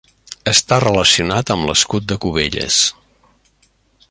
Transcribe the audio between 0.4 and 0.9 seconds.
Està